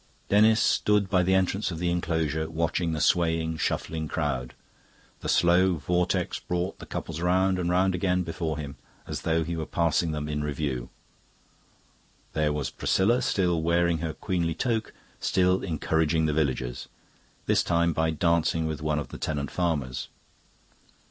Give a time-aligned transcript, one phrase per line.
[0.29, 4.55] Denis stood by the entrance of the enclosure, watching the swaying, shuffling crowd.
[5.19, 9.55] The slow vortex brought the couples round and round again before him, as though he
[9.55, 10.89] were passing them in review.
[12.33, 16.87] There was Priscilla, still wearing her queenly toque, still encouraging the villagers
[17.45, 20.07] this time by dancing with one of the tenant farmers.